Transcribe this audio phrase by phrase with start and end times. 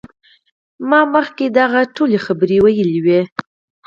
[0.89, 3.21] ما مخکې هغه ته دغه ټولې خبرې ویلې وې